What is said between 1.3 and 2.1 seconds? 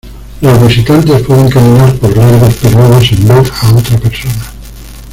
caminar